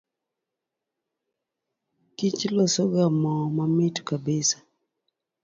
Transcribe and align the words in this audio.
Kich 2.15 2.41
losoga 2.55 3.03
moo 3.21 3.45
mamit 3.55 3.95
kabisa. 4.07 4.57